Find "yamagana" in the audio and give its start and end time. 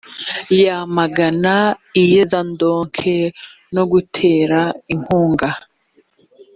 0.61-1.55